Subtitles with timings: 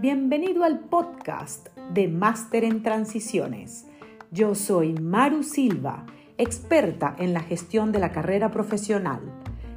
[0.00, 3.88] Bienvenido al podcast de Máster en Transiciones.
[4.30, 6.06] Yo soy Maru Silva,
[6.38, 9.20] experta en la gestión de la carrera profesional.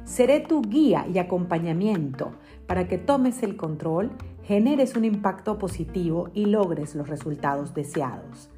[0.04, 2.36] Seré tu guía y acompañamiento
[2.68, 4.12] para que tomes el control,
[4.44, 8.50] generes un impacto positivo y logres los resultados deseados.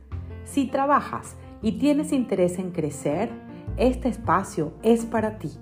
[0.44, 3.30] Si trabajas y tienes interés en crecer,
[3.78, 5.52] este espacio es para ti.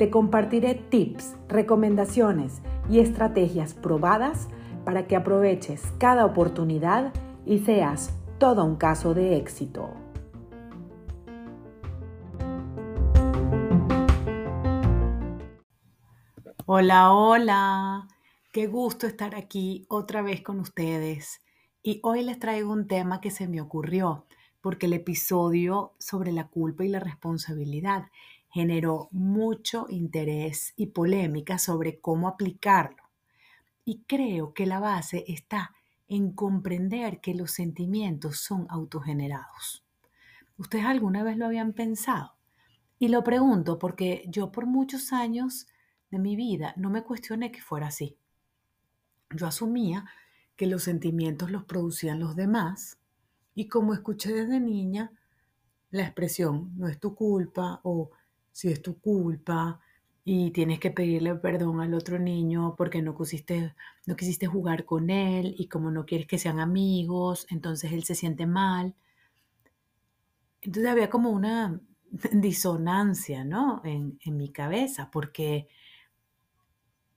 [0.00, 4.48] Te compartiré tips, recomendaciones y estrategias probadas
[4.86, 7.12] para que aproveches cada oportunidad
[7.44, 9.90] y seas todo un caso de éxito.
[16.64, 18.08] Hola, hola.
[18.52, 21.42] Qué gusto estar aquí otra vez con ustedes.
[21.82, 24.24] Y hoy les traigo un tema que se me ocurrió
[24.62, 28.06] porque el episodio sobre la culpa y la responsabilidad
[28.50, 33.04] generó mucho interés y polémica sobre cómo aplicarlo.
[33.84, 35.74] Y creo que la base está
[36.08, 39.84] en comprender que los sentimientos son autogenerados.
[40.58, 42.34] ¿Ustedes alguna vez lo habían pensado?
[42.98, 45.68] Y lo pregunto porque yo por muchos años
[46.10, 48.18] de mi vida no me cuestioné que fuera así.
[49.30, 50.04] Yo asumía
[50.56, 52.98] que los sentimientos los producían los demás
[53.54, 55.12] y como escuché desde niña
[55.90, 58.10] la expresión no es tu culpa o
[58.52, 59.80] si es tu culpa
[60.24, 63.74] y tienes que pedirle perdón al otro niño porque no quisiste,
[64.06, 68.14] no quisiste jugar con él y como no quieres que sean amigos, entonces él se
[68.14, 68.94] siente mal.
[70.60, 71.80] Entonces había como una
[72.32, 73.80] disonancia, ¿no?
[73.84, 75.68] En, en mi cabeza, porque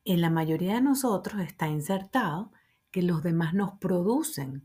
[0.06, 2.52] en la mayoría de nosotros está insertado
[2.92, 4.64] que los demás nos producen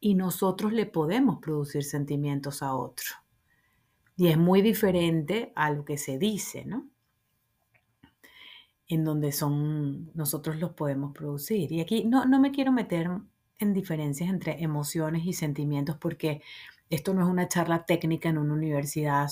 [0.00, 3.25] y nosotros le podemos producir sentimientos a otro.
[4.16, 6.88] Y es muy diferente a lo que se dice, ¿no?
[8.88, 11.72] En donde son, nosotros los podemos producir.
[11.72, 13.10] Y aquí no, no me quiero meter
[13.58, 16.42] en diferencias entre emociones y sentimientos porque
[16.90, 19.28] esto no es una charla técnica en una universidad,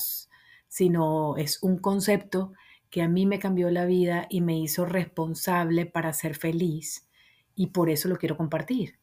[0.69, 2.53] sino es un concepto
[2.91, 7.09] que a mí me cambió la vida y me hizo responsable para ser feliz
[7.55, 8.99] y por eso lo quiero compartir.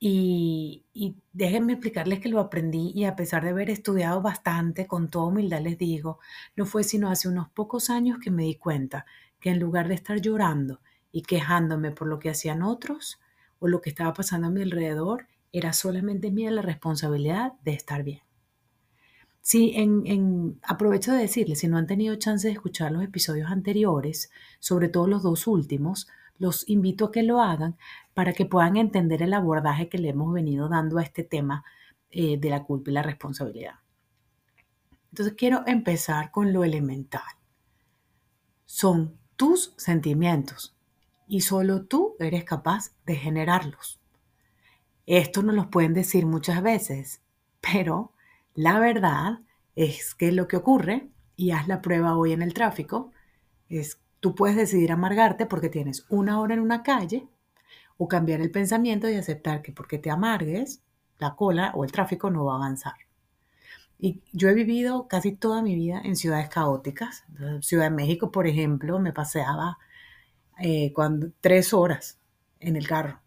[0.00, 0.84] Y,
[1.32, 5.60] déjenme explicarles que lo aprendí y a pesar de haber estudiado bastante, con toda humildad
[5.60, 6.18] les digo,
[6.56, 9.06] no fue sino hace unos pocos años que me di cuenta
[9.40, 13.20] que en lugar de estar llorando y quejándome por lo que hacían otros
[13.58, 18.02] o lo que estaba pasando a mi alrededor, era solamente mía la responsabilidad de estar
[18.04, 18.20] bien.
[19.40, 24.30] Sí, en, aprovecho de decirles, si no han tenido chance de escuchar los episodios anteriores,
[24.60, 26.06] sobre todo los dos últimos,
[26.38, 27.76] los invito a que lo hagan
[28.14, 31.64] para que puedan entender el abordaje que le hemos venido dando a este tema
[32.10, 33.74] eh, de la culpa y la responsabilidad.
[35.10, 37.22] Entonces quiero empezar con lo elemental.
[38.64, 40.76] Son tus sentimientos
[41.26, 44.00] y solo tú eres capaz de generarlos.
[45.06, 47.22] Esto nos lo pueden decir muchas veces,
[47.60, 48.12] pero
[48.54, 49.40] la verdad
[49.74, 53.12] es que lo que ocurre, y haz la prueba hoy en el tráfico,
[53.68, 57.28] es Tú puedes decidir amargarte porque tienes una hora en una calle
[57.96, 60.82] o cambiar el pensamiento y aceptar que porque te amargues,
[61.18, 62.94] la cola o el tráfico no va a avanzar.
[63.98, 67.24] Y yo he vivido casi toda mi vida en ciudades caóticas.
[67.60, 69.78] Ciudad de México, por ejemplo, me paseaba
[70.60, 72.20] eh, cuando, tres horas
[72.60, 73.20] en el carro.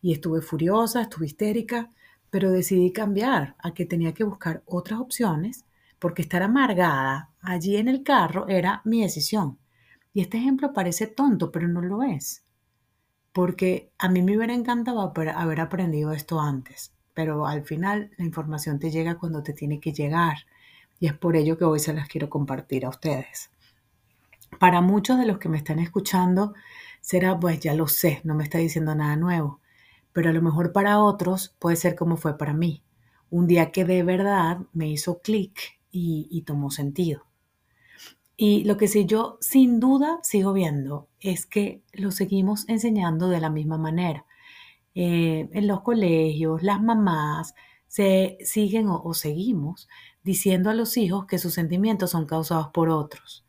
[0.00, 1.90] Y estuve furiosa, estuve histérica,
[2.30, 5.66] pero decidí cambiar a que tenía que buscar otras opciones
[5.98, 9.58] porque estar amargada allí en el carro era mi decisión.
[10.14, 12.44] Y este ejemplo parece tonto, pero no lo es.
[13.32, 18.78] Porque a mí me hubiera encantado haber aprendido esto antes, pero al final la información
[18.78, 20.36] te llega cuando te tiene que llegar.
[21.00, 23.50] Y es por ello que hoy se las quiero compartir a ustedes.
[24.60, 26.54] Para muchos de los que me están escuchando,
[27.00, 29.60] será, pues ya lo sé, no me está diciendo nada nuevo.
[30.12, 32.84] Pero a lo mejor para otros puede ser como fue para mí.
[33.30, 37.26] Un día que de verdad me hizo clic y, y tomó sentido.
[38.36, 43.40] Y lo que sí yo sin duda sigo viendo es que lo seguimos enseñando de
[43.40, 44.26] la misma manera.
[44.94, 47.54] Eh, en los colegios, las mamás
[47.86, 49.88] se siguen o, o seguimos
[50.24, 53.44] diciendo a los hijos que sus sentimientos son causados por otros.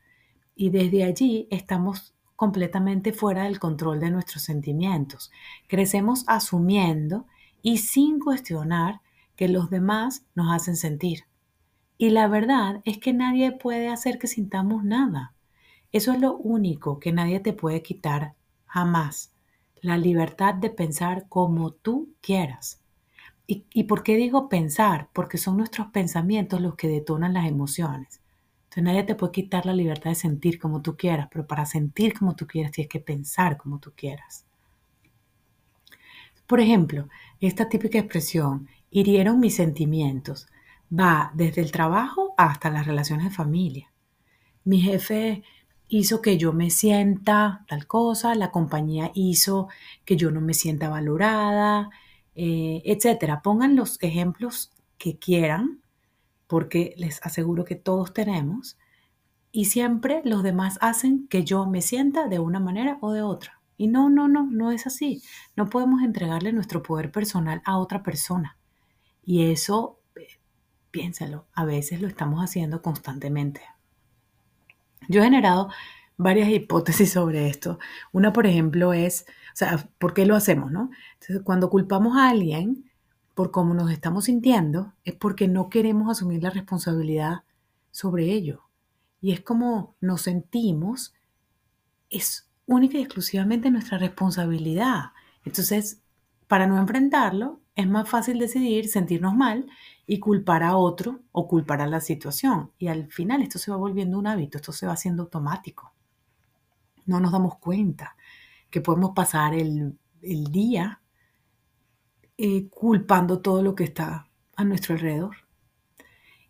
[0.56, 5.32] Y desde allí estamos completamente fuera del control de nuestros sentimientos.
[5.68, 7.26] Crecemos asumiendo
[7.62, 9.02] y sin cuestionar
[9.36, 11.26] que los demás nos hacen sentir.
[11.98, 15.34] Y la verdad es que nadie puede hacer que sintamos nada.
[15.92, 18.34] Eso es lo único que nadie te puede quitar
[18.66, 19.34] jamás.
[19.82, 22.82] La libertad de pensar como tú quieras.
[23.48, 25.10] ¿Y, por qué digo pensar?
[25.14, 28.20] Porque son nuestros pensamientos los que detonan las emociones.
[28.64, 32.18] Entonces nadie te puede quitar la libertad de sentir como tú quieras, pero para sentir
[32.18, 34.46] como tú quieras tienes que pensar como tú quieras.
[36.48, 37.08] Por ejemplo,
[37.40, 40.48] esta típica expresión, hirieron mis sentimientos,
[40.98, 43.92] va desde el trabajo hasta las relaciones de familia.
[44.64, 45.44] Mi jefe
[45.88, 49.68] hizo que yo me sienta tal cosa, la compañía hizo
[50.04, 51.90] que yo no me sienta valorada,
[52.36, 53.42] eh, etcétera.
[53.42, 55.82] Pongan los ejemplos que quieran,
[56.48, 58.78] porque les aseguro que todos tenemos,
[59.52, 63.62] y siempre los demás hacen que yo me sienta de una manera o de otra.
[63.78, 65.22] Y no, no, no, no es así.
[65.56, 68.58] No podemos entregarle nuestro poder personal a otra persona.
[69.24, 70.00] Y eso,
[70.96, 73.60] piénsalo, a veces lo estamos haciendo constantemente.
[75.10, 75.70] Yo he generado
[76.16, 77.80] varias hipótesis sobre esto.
[78.14, 80.92] Una, por ejemplo, es, o sea, ¿por qué lo hacemos, no?
[81.44, 82.90] Cuando culpamos a alguien
[83.34, 87.44] por cómo nos estamos sintiendo, es porque no queremos asumir la responsabilidad
[87.92, 88.64] sobre ello.
[89.20, 91.14] Y es como nos sentimos,
[92.10, 95.12] es única y exclusivamente nuestra responsabilidad.
[95.44, 96.02] Entonces,
[96.48, 99.66] para no enfrentarlo, es más fácil decidir sentirnos mal
[100.08, 102.72] y culpar a otro o culpar a la situación.
[102.78, 105.94] Y al final esto se va volviendo un hábito, esto se va haciendo automático.
[107.06, 108.16] No nos damos cuenta
[108.70, 111.02] que podemos pasar el, día
[112.38, 115.38] eh, culpando todo lo que está a nuestro alrededor.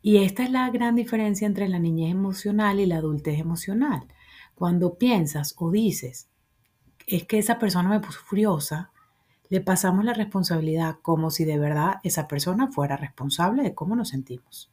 [0.01, 4.07] Y esta es la gran diferencia entre la niñez emocional y la adultez emocional.
[4.53, 6.29] Cuando piensas o dices,
[7.07, 8.91] es que esa persona me puso furiosa,
[9.49, 14.09] le pasamos la responsabilidad como si de verdad esa persona fuera responsable de cómo nos
[14.09, 14.71] sentimos.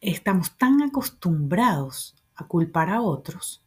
[0.00, 3.66] Estamos tan acostumbrados a culpar a otros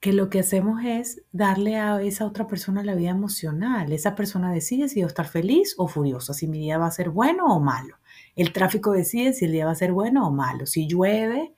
[0.00, 3.92] que lo que hacemos es darle a esa otra persona la vida emocional.
[3.92, 6.92] Esa persona decide si va a estar feliz o furiosa, si mi día va a
[6.92, 7.96] ser bueno o malo.
[8.36, 10.66] El tráfico decide si el día va a ser bueno o malo.
[10.66, 11.52] Si llueve,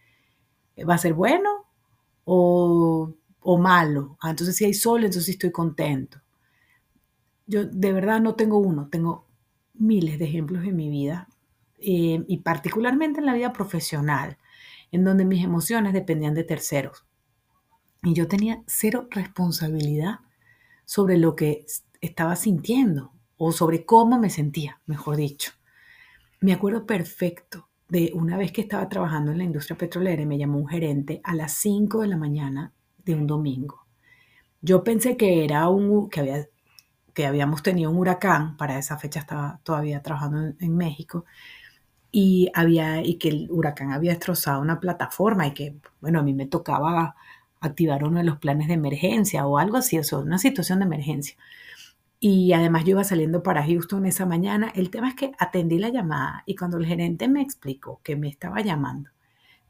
[0.89, 1.67] va a ser bueno
[2.25, 4.17] o, o malo.
[4.23, 6.23] Ah, entonces si hay sol, entonces estoy contento.
[7.51, 9.27] Yo de verdad no tengo uno, tengo
[9.75, 11.27] miles de ejemplos en mi vida
[11.79, 14.39] eh, y particularmente en la vida profesional,
[14.93, 17.05] en donde mis emociones dependían de terceros.
[18.05, 20.21] Y yo tenía cero responsabilidad
[20.85, 21.67] sobre lo que
[22.01, 25.51] estaba sintiendo o sobre cómo me sentía, mejor dicho.
[26.41, 30.39] Me acuerdo perfecto de una vez que estaba trabajando en la industria petrolera y me
[30.39, 33.87] llamó un gerente a las 5 de la mañana de un domingo.
[34.63, 36.50] Yo pensé que era un que había
[37.15, 41.25] que habíamos tenido un huracán, para esa fecha estaba todavía trabajando en, México,
[42.13, 46.35] y, había, y que el huracán había destrozado una plataforma y que, bueno, a mí
[46.35, 47.17] me tocaba
[47.61, 51.37] activar uno de los planes de emergencia o algo así, o una situación de emergencia.
[52.19, 54.71] Y además yo iba saliendo para Houston esa mañana.
[54.75, 58.29] El tema es que atendí la llamada y cuando el gerente me explicó que me
[58.29, 59.11] estaba llamando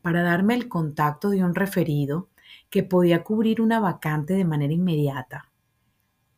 [0.02, 2.28] para darme el contacto de un referido
[2.70, 5.49] que podía cubrir una vacante de manera inmediata,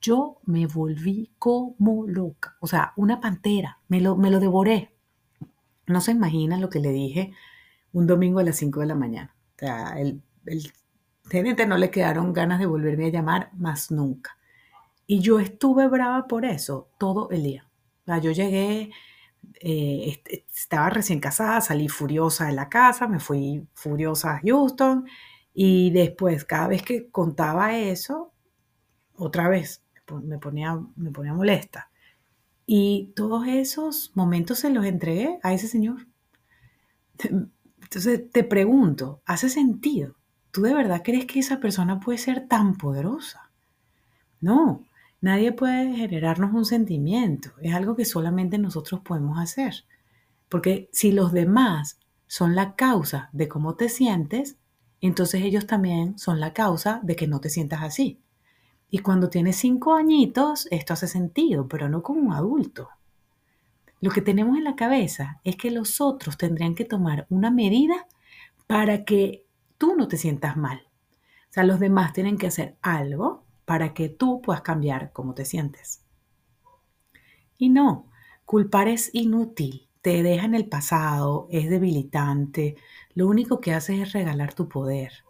[0.02, 4.92] yo me volví como loca, o sea, una pantera, me lo, me lo devoré.
[5.86, 7.32] No se imagina lo que le dije
[7.92, 9.34] un domingo a las 5 de la mañana.
[9.56, 10.72] O sea, el, el
[11.68, 14.36] no le quedaron ganas de volverme a llamar más nunca.
[15.06, 17.68] Y yo estuve brava por eso todo el día.
[18.02, 18.90] O sea, yo llegué,
[19.60, 20.22] eh,
[20.54, 25.06] estaba recién casada, salí furiosa de la casa, me fui furiosa a Houston
[25.54, 28.32] y después cada vez que contaba eso,
[29.16, 29.81] otra vez
[30.22, 31.90] me ponía, me ponía molesta.
[32.66, 36.06] Y todos esos momentos se los entregué a ese señor.
[37.82, 40.16] Entonces te pregunto, ¿hace sentido?
[40.50, 43.50] ¿Tú de verdad crees que esa persona puede ser tan poderosa?
[44.40, 44.84] No,
[45.20, 47.50] nadie puede generarnos un sentimiento.
[47.60, 49.84] Es algo que solamente nosotros podemos hacer.
[50.48, 54.56] Porque si los demás son la causa de cómo te sientes,
[55.00, 58.20] entonces ellos también son la causa de que no te sientas así.
[58.94, 62.90] Y cuando tienes cinco añitos, esto hace sentido, pero no como un adulto.
[64.02, 68.06] Lo que tenemos en la cabeza es que los otros tendrían que tomar una medida
[68.66, 69.46] para que
[69.78, 70.82] tú no te sientas mal.
[71.48, 75.46] O sea, los demás tienen que hacer algo para que tú puedas cambiar cómo te
[75.46, 76.04] sientes.
[77.56, 78.10] Y no,
[78.44, 82.76] culpar es inútil, te deja en el pasado, es debilitante,
[83.14, 85.24] lo único que hace es regalar tu poder.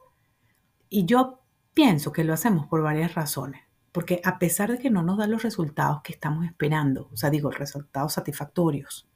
[0.88, 1.41] Y yo
[1.74, 3.62] Pienso que lo hacemos por varias razones,
[3.92, 7.30] porque a pesar de que no nos da los resultados que estamos esperando, o sea,
[7.30, 9.08] digo, resultados satisfactorios,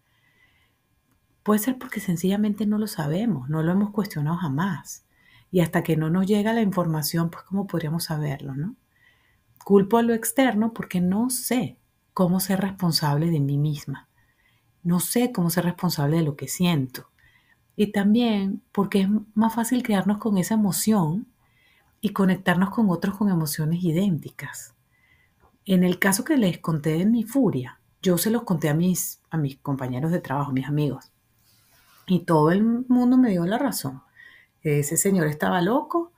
[1.43, 5.07] puede ser porque sencillamente no lo sabemos, no lo hemos cuestionado jamás.
[5.53, 8.75] Y hasta que no nos llega la información, pues cómo podríamos saberlo, ¿no?
[9.65, 11.79] Culpo a lo externo porque no sé
[12.13, 14.09] cómo ser responsable de mí misma.
[14.83, 17.11] No sé cómo ser responsable de lo que siento.
[17.77, 21.29] Y también porque es más fácil quedarnos con esa emoción
[22.01, 24.75] y conectarnos con otros con emociones idénticas.
[25.65, 29.21] En el caso que les conté de mi furia, yo se los conté a mis,
[29.31, 31.13] a mis compañeros de trabajo, mis amigos.
[32.07, 34.03] Y todo el mundo me dio la razón.
[34.63, 36.13] Ese señor estaba loco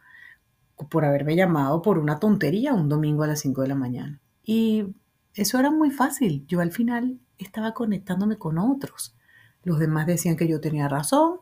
[0.90, 4.20] por haberme llamado por una tontería un domingo a las 5 de la mañana.
[4.44, 4.94] Y
[5.34, 6.44] eso era muy fácil.
[6.46, 9.16] Yo al final estaba conectándome con otros.
[9.62, 11.40] Los demás decían que yo tenía razón,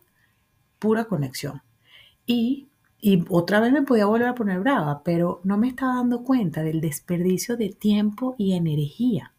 [0.78, 1.62] pura conexión.
[2.26, 2.68] Y,
[3.00, 6.62] y otra vez me podía volver a poner brava, pero no me estaba dando cuenta
[6.62, 9.32] del desperdicio de tiempo y energía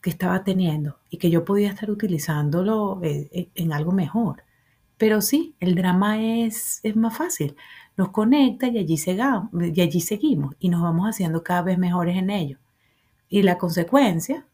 [0.00, 4.42] que estaba teniendo y que yo podía estar utilizándolo eh, eh, en algo mejor.
[4.98, 7.56] Pero sí, el drama es, es más fácil.
[7.96, 12.30] Nos conecta y allí, y allí seguimos y nos vamos haciendo cada vez mejores en
[12.30, 12.58] ello.
[13.28, 14.46] Y la consecuencia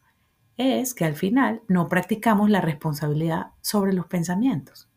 [0.57, 4.87] es que al final no practicamos la responsabilidad sobre los pensamientos.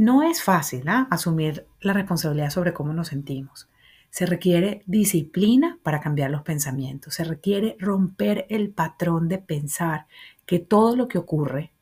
[0.00, 1.06] No es fácil ¿ah?
[1.10, 3.68] asumir la responsabilidad sobre cómo nos sentimos.
[4.08, 7.12] Se requiere disciplina para cambiar los pensamientos.
[7.12, 10.06] Se requiere romper el patrón de pensar
[10.46, 11.74] que todo lo que ocurre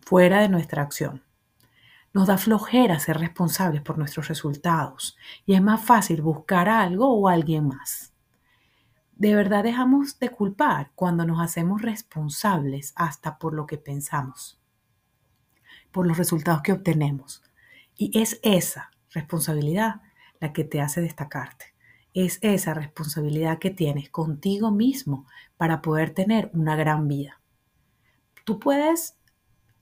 [0.00, 1.22] fuera de nuestra acción
[2.12, 5.16] nos da flojera ser responsables por nuestros resultados
[5.46, 8.12] y es más fácil buscar algo o alguien más.
[9.14, 14.60] De verdad dejamos de culpar cuando nos hacemos responsables hasta por lo que pensamos,
[15.92, 17.40] por los resultados que obtenemos.
[17.96, 20.02] Y es esa responsabilidad
[20.40, 21.66] la que te hace destacarte.
[22.14, 27.40] Es esa responsabilidad que tienes contigo mismo para poder tener una gran vida.
[28.44, 29.16] Tú puedes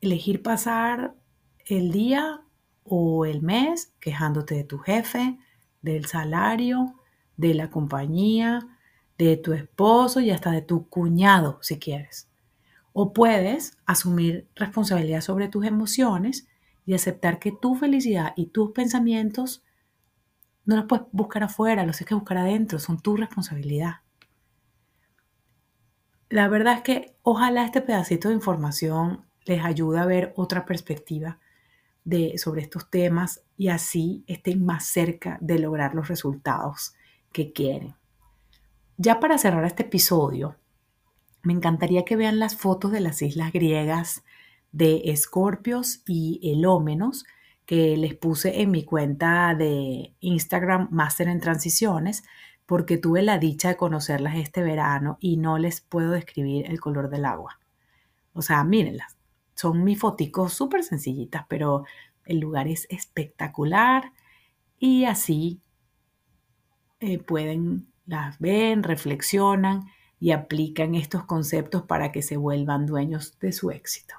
[0.00, 1.14] elegir pasar
[1.66, 2.42] el día
[2.84, 5.38] o el mes quejándote de tu jefe,
[5.82, 6.94] del salario,
[7.36, 8.60] de la compañía,
[9.16, 12.28] de tu esposo y hasta de tu cuñado si quieres.
[12.92, 16.48] O puedes asumir responsabilidad sobre tus emociones
[16.86, 19.62] y aceptar que tu felicidad y tus pensamientos
[20.64, 23.96] no los puedes buscar afuera, los tienes que buscar adentro, son tu responsabilidad.
[26.28, 31.38] La verdad es que ojalá este pedacito de información les ayude a ver otra perspectiva
[32.04, 36.94] de, sobre estos temas y así estén más cerca de lograr los resultados
[37.32, 37.94] que quieren.
[38.96, 40.56] Ya para cerrar este episodio,
[41.42, 44.24] me encantaría que vean las fotos de las islas griegas
[44.72, 47.24] de Escorpios y Elómenos
[47.66, 52.24] que les puse en mi cuenta de Instagram Master en Transiciones
[52.66, 57.10] porque tuve la dicha de conocerlas este verano y no les puedo describir el color
[57.10, 57.58] del agua.
[58.32, 59.16] O sea, mírenlas.
[59.54, 61.84] Son mis foticos súper sencillitas, pero
[62.24, 64.12] el lugar es espectacular
[64.78, 65.60] y así
[67.00, 69.84] eh, pueden, las ven, reflexionan
[70.18, 74.14] y aplican estos conceptos para que se vuelvan dueños de su éxito.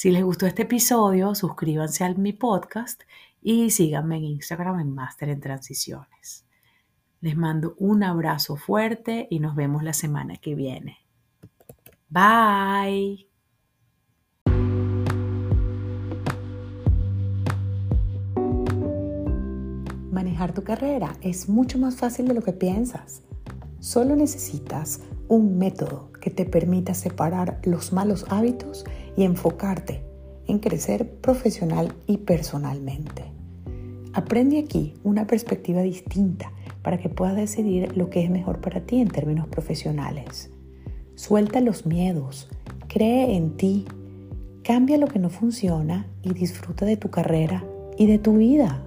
[0.00, 3.02] Si les gustó este episodio, suscríbanse a mi podcast
[3.42, 6.46] y síganme en Instagram en Master en Transiciones.
[7.20, 10.96] Les mando un abrazo fuerte y nos vemos la semana que viene.
[12.08, 13.28] Bye.
[20.10, 23.20] Manejar tu carrera es mucho más fácil de lo que piensas.
[23.80, 28.84] Solo necesitas un método que te permita separar los malos hábitos
[29.24, 30.02] enfocarte
[30.46, 33.24] en crecer profesional y personalmente.
[34.12, 39.00] Aprende aquí una perspectiva distinta para que puedas decidir lo que es mejor para ti
[39.00, 40.50] en términos profesionales.
[41.14, 42.48] Suelta los miedos,
[42.88, 43.84] cree en ti,
[44.64, 47.64] cambia lo que no funciona y disfruta de tu carrera
[47.96, 48.84] y de tu vida.